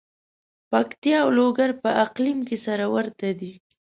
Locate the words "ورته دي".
2.95-3.51